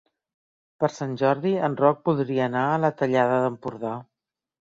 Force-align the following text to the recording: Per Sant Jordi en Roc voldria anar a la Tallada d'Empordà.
Per 0.83 0.87
Sant 0.93 1.11
Jordi 1.21 1.51
en 1.67 1.75
Roc 1.83 2.01
voldria 2.09 2.47
anar 2.51 2.65
a 2.69 2.81
la 2.85 2.91
Tallada 3.01 3.37
d'Empordà. 3.45 3.93